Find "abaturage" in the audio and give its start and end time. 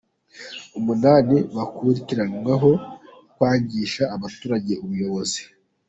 4.15-4.73